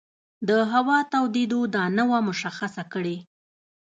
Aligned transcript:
د 0.47 0.49
هوا 0.71 0.97
تودېدو 1.11 1.59
دا 1.75 1.83
نه 1.97 2.03
وه 2.09 2.19
مشخصه 2.29 2.83
کړې. 2.93 3.17